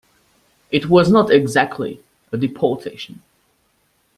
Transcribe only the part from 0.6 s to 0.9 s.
It